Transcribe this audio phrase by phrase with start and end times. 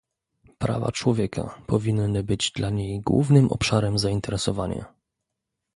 [0.57, 4.93] Prawa człowieka powinny być dla niej głównym obszarem zainteresowania